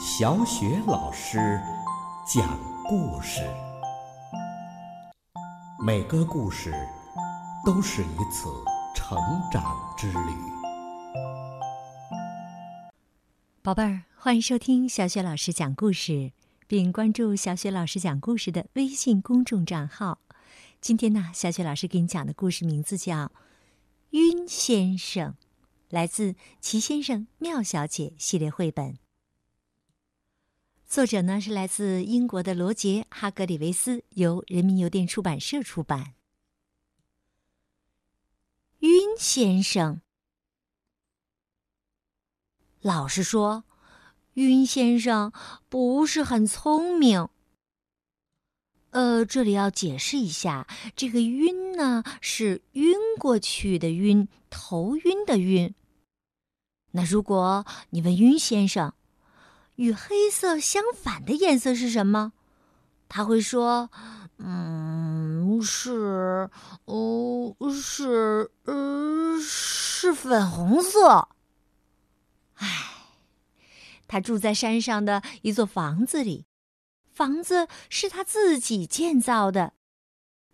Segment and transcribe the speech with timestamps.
[0.00, 1.60] 小雪老师
[2.24, 3.42] 讲故事，
[5.84, 6.72] 每个故事
[7.66, 8.48] 都是一次
[8.94, 9.18] 成
[9.50, 10.32] 长之旅。
[13.60, 16.30] 宝贝儿，欢迎收听小雪老师讲故事，
[16.68, 20.20] 并关注小雪老师讲故事的微信公众账号。
[20.80, 23.26] 今天呢，小雪老师给你讲的故事名字叫
[24.10, 25.32] 《晕先生》，
[25.88, 28.96] 来自《奇先生妙小姐》系列绘本。
[30.88, 36.14] 作者呢是来自英国的罗杰·哈格里维斯，由人民邮电出版社出版。
[38.78, 40.00] 晕先生，
[42.80, 43.64] 老实说，
[44.34, 45.30] 晕先生
[45.68, 47.28] 不是很聪明。
[48.88, 55.74] 呃，这里要解释一下，这个“晕”呢是晕过去的“晕”，头晕的“晕”。
[56.92, 58.94] 那如果你问晕先生，
[59.78, 62.32] 与黑色相反的颜色是什么？
[63.08, 63.90] 他会说
[64.38, 66.50] ：“嗯，是，
[66.84, 71.28] 哦，是，呃，是粉红色。”
[72.58, 72.66] 唉，
[74.08, 76.44] 他住在山上的一座房子里，
[77.06, 79.74] 房子是他自己建造的。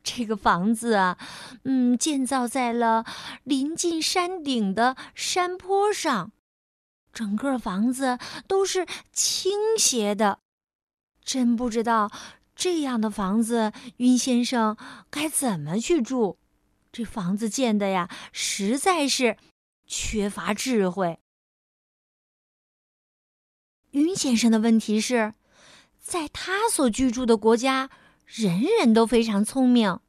[0.02, 1.16] 这个房子啊，
[1.64, 3.06] 嗯，建造在了
[3.42, 6.32] 临近山顶的山坡上。
[7.14, 10.40] 整个房子都是倾斜的，
[11.24, 12.10] 真不知道
[12.56, 14.76] 这样的房子，晕先生
[15.08, 16.38] 该怎么去住。
[16.90, 19.36] 这房子建的呀，实在是
[19.86, 21.18] 缺乏智慧。
[23.92, 25.34] 晕先生的问题是，
[26.00, 27.90] 在他所居住的国家，
[28.26, 30.00] 人人都非常聪明。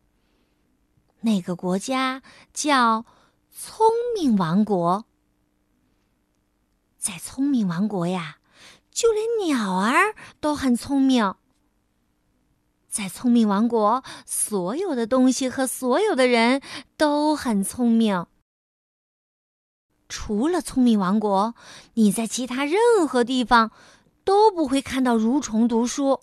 [1.22, 2.22] 那个国家
[2.54, 3.06] 叫
[3.52, 5.06] 聪明王国。
[7.06, 8.38] 在聪明王国呀，
[8.90, 11.36] 就连鸟儿都很聪明。
[12.90, 16.64] 在聪明王国，所有的东西和所有的人
[16.98, 18.26] 都很聪明。
[20.10, 21.54] 除了聪明王国，
[21.94, 23.70] 你在其他任何地方
[24.24, 26.22] 都不会看到蠕虫读书。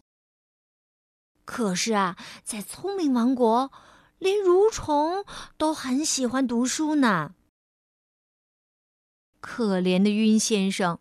[1.44, 3.70] 可是啊，在聪明王国，
[4.18, 5.24] 连蠕虫
[5.56, 7.34] 都很喜欢读书呢。
[9.42, 11.00] 可怜的晕先生，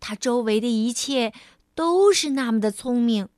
[0.00, 1.34] 他周围的一切
[1.74, 3.28] 都是那么的聪明，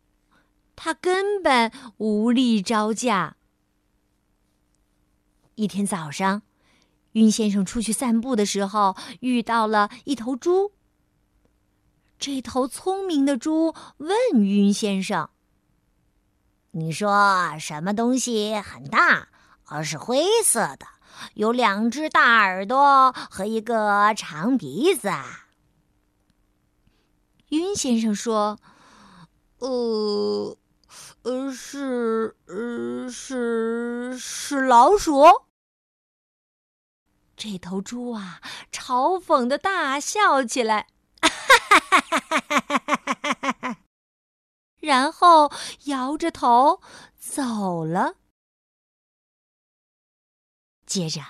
[0.77, 3.37] 他根本无力招架。
[5.57, 6.43] 一天早上，
[7.13, 10.73] 晕先生出去散步的时候，遇到了一头猪。
[12.17, 15.29] 这头聪明的猪问晕先生
[16.71, 19.29] ：“你说什么东西很大，
[19.65, 20.87] 而是灰色的？”
[21.35, 25.11] 有两只大耳朵和一个长鼻子。
[27.51, 28.59] 晕先生说
[29.61, 30.57] ：“呃，
[31.23, 35.23] 呃，是，呃，是是老鼠。”
[37.37, 38.41] 这头猪啊，
[38.73, 40.87] 嘲讽的大笑起来，
[44.81, 45.53] 然后
[45.85, 46.81] 摇着头
[47.19, 48.15] 走了。
[50.87, 51.21] 接着，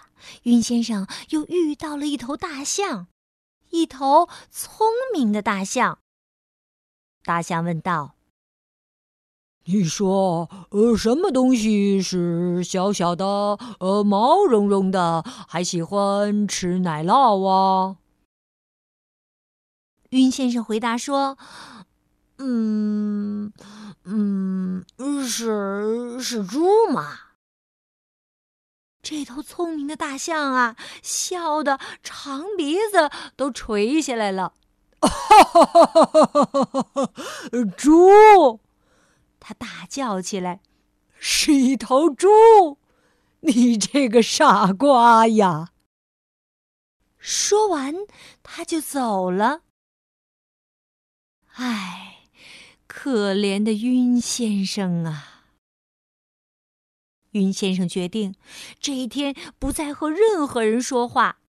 [0.43, 3.07] 云先生又遇到了一头大象，
[3.71, 5.99] 一头聪明的大象。
[7.23, 8.17] 大象问道
[9.67, 13.25] ：“你说，呃，什么东西是小小的，
[13.81, 17.97] 呃，毛茸茸的，还喜欢吃奶酪啊？”
[20.11, 21.39] 云先生回答说
[22.39, 23.53] ：“嗯，
[24.05, 24.85] 嗯，
[25.27, 27.19] 是是猪嘛。”
[29.05, 34.55] 这头聪明的大象啊，笑得长鼻子都垂下来了。
[37.77, 38.61] 猪！
[39.39, 40.63] 他大叫起来
[41.21, 42.79] ：“是一头猪！
[43.41, 45.69] 你这个傻瓜呀！”
[47.19, 47.95] 说完，
[48.43, 49.61] 他就走了。
[51.57, 52.21] 唉，
[52.87, 55.34] 可怜的晕先生啊！
[57.35, 58.35] 云先生决定
[58.81, 61.41] 这一天不再和任何人说话。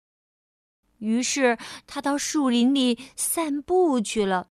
[0.97, 4.49] 于是他到树林里散步去了。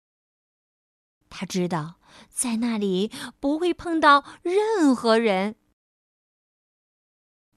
[1.29, 1.99] 他知道
[2.29, 5.55] 在那里不会碰到任何人。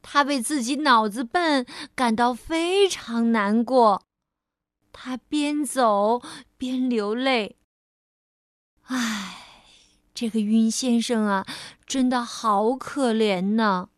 [0.02, 1.64] 他为自己脑子笨
[1.94, 4.06] 感到非常难过。
[4.92, 6.20] 他边走
[6.58, 7.56] 边流泪。
[8.82, 9.42] 唉。
[10.14, 11.46] 这个晕先生啊，
[11.92, 13.90] 真的好可怜呢。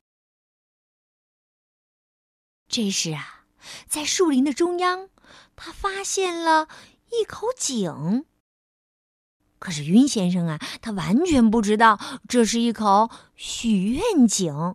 [2.66, 3.44] 这时啊，
[3.86, 5.10] 在树林的中央，
[5.54, 6.66] 他发现了
[7.12, 8.24] 一口井。
[9.60, 14.74] 可是云先生啊，他完全不知道这是一口许愿井。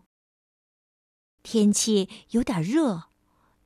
[1.43, 3.09] 天气有点热，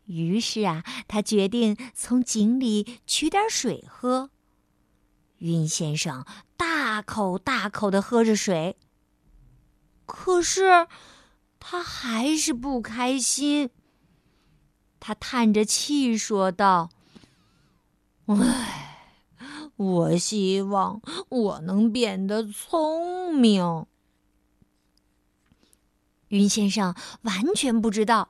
[0.05, 4.31] 于是啊，他决定从井里取点水喝。
[5.37, 6.25] 云先生
[6.57, 8.77] 大口大口的喝着水，
[10.15, 10.87] 可是
[11.59, 13.71] 他还是不开心。
[14.99, 16.91] 他叹着气说道
[18.29, 18.79] ：“唉。”
[19.75, 23.87] 我希望我能变得聪明。
[26.27, 28.29] 云先生完全不知道，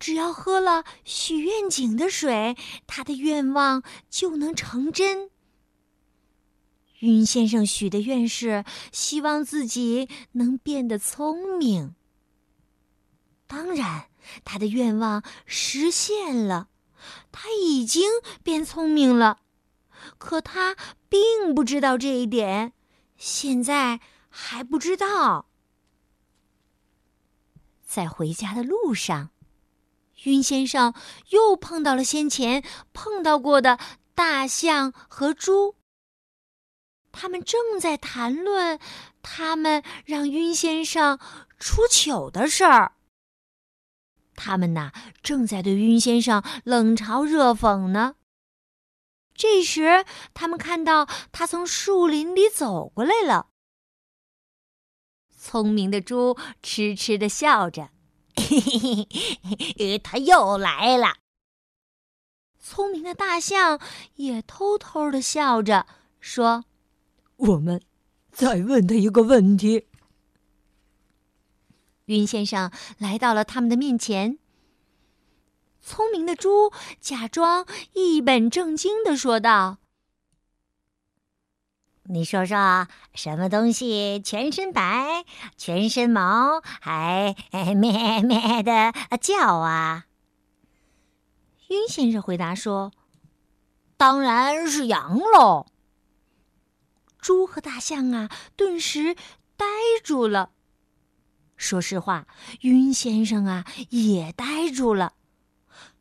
[0.00, 2.56] 只要喝了许愿井的水，
[2.88, 5.30] 他的愿望就能成真。
[7.02, 11.96] 云先生许的愿是希望自己能变得聪明。
[13.48, 14.06] 当然，
[14.44, 16.68] 他的愿望实现了，
[17.32, 18.08] 他已经
[18.44, 19.40] 变聪明了。
[20.16, 20.76] 可他
[21.08, 22.72] 并不知道这一点，
[23.16, 25.46] 现在还不知道。
[27.84, 29.30] 在回家的路上，
[30.22, 30.94] 云先生
[31.30, 32.62] 又碰到了先前
[32.92, 33.80] 碰到过的
[34.14, 35.74] 大象和猪。
[37.12, 38.80] 他们正在谈论
[39.22, 41.18] 他们让晕先生
[41.58, 42.96] 出糗的事儿。
[44.34, 44.90] 他们呐，
[45.22, 48.16] 正在对晕先生冷嘲热讽呢。
[49.34, 50.04] 这时，
[50.34, 53.48] 他们看到他从树林里走过来了。
[55.38, 57.90] 聪明的猪痴痴的笑着
[58.36, 59.08] ：“嘿嘿
[59.76, 61.16] 嘿，他又来了。”
[62.58, 63.80] 聪明的大象
[64.14, 65.86] 也偷偷的笑着
[66.20, 66.64] 说
[67.42, 67.80] ：“我们
[68.30, 69.86] 再问他一个问题。”
[72.06, 74.38] 云先生来到了他们的面前。
[75.80, 79.78] 聪明的猪假装一本正经的说道
[82.04, 85.24] ：“你说说，什么东西全身白，
[85.56, 87.34] 全身毛，还
[87.74, 90.06] 咩咩的叫啊？”
[91.70, 92.92] 晕先生回答说
[93.96, 95.66] ：“当然是羊喽。”
[97.22, 99.14] 猪和大象啊，顿时
[99.56, 99.64] 呆
[100.04, 100.50] 住了。
[101.56, 102.26] 说实话，
[102.62, 105.14] 晕先生啊，也呆住了。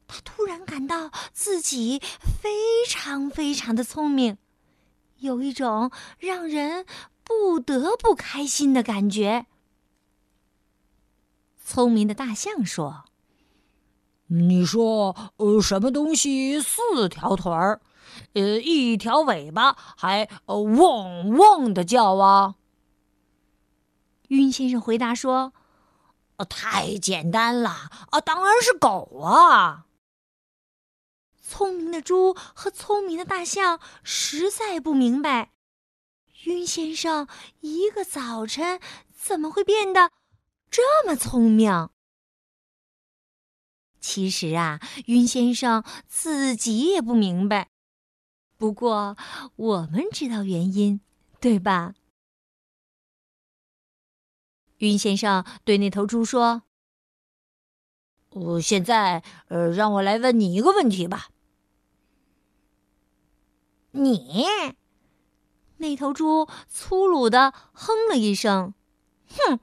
[0.07, 2.49] 他突然感到自己非
[2.89, 4.37] 常非常的聪明，
[5.19, 6.85] 有一种让人
[7.23, 9.45] 不得不开心的感觉。
[11.63, 13.05] 聪明的大象说
[14.27, 17.79] ：“你说，呃，什么东西四条腿儿，
[18.33, 22.55] 呃，一条尾巴，还汪汪的叫啊？”
[24.29, 25.53] 晕先生回答说
[26.49, 27.69] ：“太简单了
[28.11, 29.87] 啊，当然是狗啊。”
[31.43, 35.51] 聪明的猪和聪明的大象实在不明白，
[36.45, 37.27] 晕先生
[37.59, 38.79] 一个早晨
[39.13, 40.11] 怎么会变得
[40.69, 41.89] 这么聪明？
[43.99, 47.70] 其实啊，晕先生自己也不明白。
[48.61, 49.17] 不过
[49.55, 51.01] 我们知道原因，
[51.39, 51.95] 对吧？
[54.77, 56.61] 云先生对那头猪说
[58.29, 61.29] ：“我现在，呃，让我来问你一个问题吧。”
[63.93, 64.45] 你，
[65.77, 68.75] 那头猪粗鲁的哼了一声
[69.27, 69.59] ：“哼，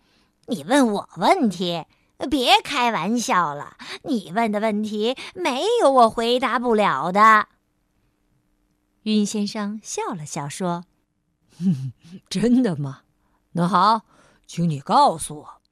[0.49, 1.85] 你问我问题，
[2.29, 3.77] 别开玩笑了。
[4.03, 7.47] 你问的问题没有我回答不了的。”
[9.09, 10.85] 晕先生笑了笑说
[12.29, 13.05] ：“真的吗？
[13.53, 14.03] 那好，
[14.47, 15.63] 请你告诉我。”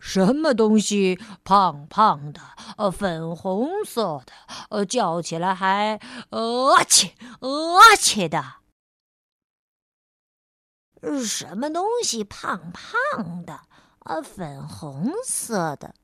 [0.00, 2.40] 什么东西胖胖的，
[2.76, 4.32] 呃，粉红色的，
[4.70, 6.00] 呃，叫起来还
[6.30, 8.56] 呃切呃切的。
[11.24, 13.62] 什么东西胖胖的，
[14.00, 15.94] 呃，粉红色的，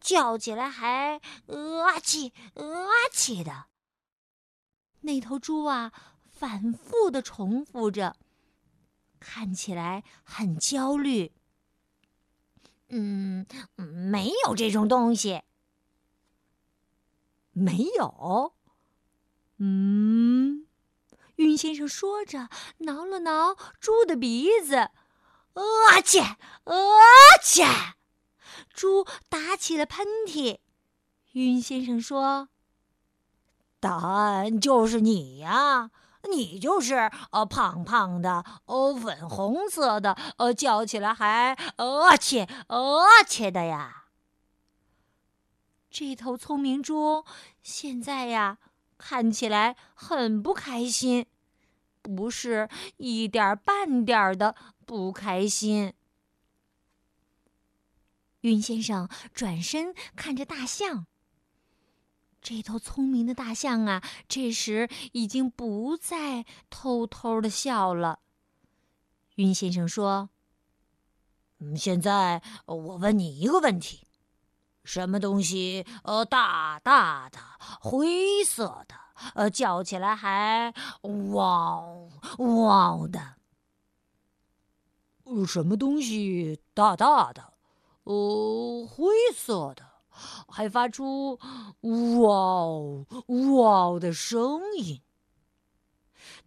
[0.00, 3.66] 叫起来还呃切呃切的。
[5.00, 5.92] 那头猪啊，
[6.42, 8.16] 反复的重复着，
[9.20, 11.30] 看起来很焦虑。
[12.88, 13.46] 嗯，
[13.76, 15.42] 没有这种东西。
[17.52, 18.54] 没有。
[19.58, 20.66] 嗯，
[21.36, 24.74] 晕先生说着，挠了挠猪的鼻子。
[24.74, 26.18] 啊切！
[26.22, 26.38] 啊
[27.40, 27.64] 切！
[28.74, 30.58] 猪打起了喷嚏。
[31.34, 32.48] 晕先生说
[33.78, 35.92] ：“答案就是你呀。”
[36.30, 44.04] 你就是呃胖胖的哦粉红色的呃叫起来还呃切呃切的呀！
[45.90, 47.24] 这头聪明猪
[47.62, 48.58] 现在呀
[48.96, 51.26] 看起来很不开心，
[52.00, 54.54] 不是一点半点的
[54.86, 55.92] 不开心。
[58.40, 61.06] 云先生转身看着大象。
[62.42, 68.18] 这头聪明的大象啊，这时已经不再偷偷的笑了。
[69.36, 70.28] 云先生说：“，
[71.78, 74.08] 现在我问你一个问题：
[74.82, 77.38] 什么东西呃大大的、
[77.80, 78.96] 灰色的，
[79.34, 83.36] 呃叫起来还汪汪的？
[85.46, 87.54] 什么东西大大的，
[88.02, 89.91] 呃灰色的？”
[90.48, 91.38] 还发出
[91.80, 95.00] “哇哦哇哦”的声音。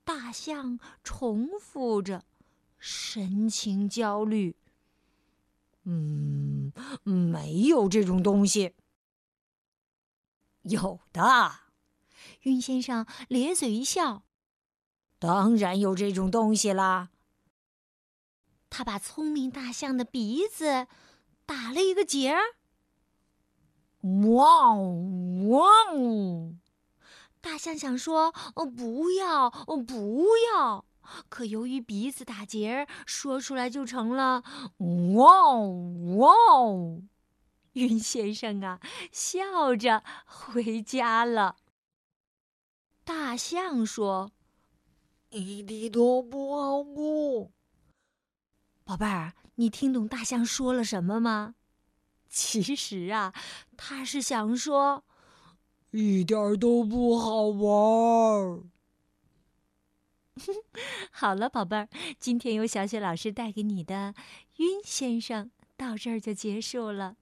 [0.04, 2.24] 大象重复着，
[2.78, 4.56] 神情焦虑。
[5.84, 6.72] 嗯，
[7.04, 8.74] 没有这种东西。
[10.62, 11.52] 有的，
[12.42, 14.24] 云先生咧嘴一笑。
[15.20, 17.10] 当然有这种东西啦。
[18.70, 20.88] 他把聪明大象的鼻子
[21.46, 22.55] 打了一个结儿。
[24.28, 26.54] 哇哦哇哦！
[27.42, 30.86] 大象想说：“哦，不要，哦，不要！”
[31.30, 34.44] 可由于鼻子打结，说出来就成了
[35.16, 37.02] “哇哦哇哦”。
[37.74, 38.80] 云先生啊，
[39.12, 41.58] 笑着 回家了。
[43.04, 44.32] 大象说
[45.30, 47.52] ：“一点都不好过。”
[48.86, 51.56] 宝贝儿，你听懂大象说了什么吗？
[52.36, 53.34] 其实啊，
[53.78, 55.06] 他是想说，
[55.92, 58.62] 一点都不好玩。
[61.12, 61.88] 好了，宝贝儿，
[62.20, 64.14] 今天由小雪老师带给你的
[64.58, 65.46] 《晕先生》
[65.78, 67.16] 到这儿就结束了。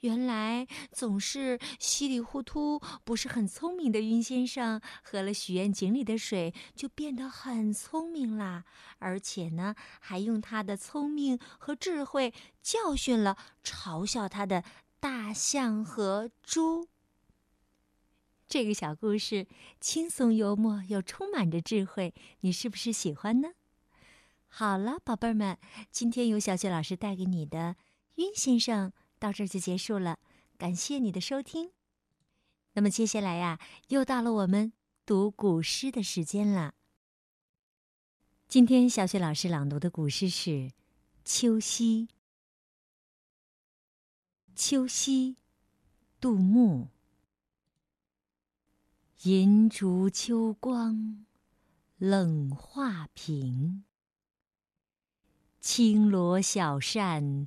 [0.00, 8.64] 原来总是稀里糊涂、不是很聪明的晕先生，喝了许愿井里的水，就变得很聪明啦。
[8.98, 14.62] 而且呢，还用他的聪明和智慧教训了嘲笑他的
[15.00, 16.86] 大象和猪。
[18.46, 19.46] 这个小故事
[19.80, 23.48] 轻松幽默又充满着智慧，你是不是喜欢呢？
[24.46, 25.58] 好了，宝贝儿们，
[25.90, 27.74] 今天由小雪老师带给你的
[28.14, 28.92] 晕先生。
[29.18, 30.18] 到这儿就结束了，
[30.56, 31.72] 感谢你的收听。
[32.74, 33.58] 那么接下来呀，
[33.88, 34.72] 又到了我们
[35.04, 36.74] 读古诗的时间了。
[38.46, 40.50] 今天小雪老师朗读的古诗是
[41.24, 42.06] 《秋夕》。
[44.54, 45.36] 秋夕，
[46.20, 46.88] 杜牧。
[49.24, 51.26] 银烛秋光，
[51.98, 53.84] 冷画屏。
[55.60, 57.46] 轻罗小扇。